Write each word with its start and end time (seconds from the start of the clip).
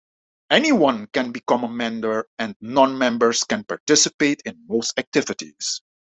Anyone 0.49 1.05
can 1.13 1.31
become 1.31 1.63
a 1.63 1.67
member 1.69 2.25
and 2.39 2.55
non-members 2.59 3.43
can 3.43 3.63
participate 3.65 4.41
in 4.47 4.65
most 4.67 4.97
activities. 4.97 5.83